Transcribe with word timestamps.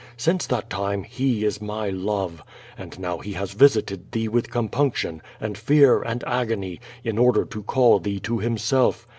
Since 0.17 0.47
that 0.47 0.67
time 0.67 1.03
He 1.03 1.45
is 1.45 1.61
my 1.61 1.89
love. 1.91 2.41
And 2.75 2.97
now 2.97 3.19
He 3.19 3.33
has 3.33 3.51
visited 3.51 4.11
thee 4.13 4.27
with 4.27 4.49
compunc 4.49 4.71
QVO 4.95 5.21
VAD18. 5.21 5.21
459 5.21 5.21
tion, 5.21 5.21
and 5.39 5.57
fear, 5.59 6.01
and 6.01 6.23
agony, 6.25 6.79
in 7.03 7.19
order 7.19 7.45
to 7.45 7.61
call 7.61 7.99
thee 7.99 8.19
to 8.21 8.39
Himself. 8.39 9.07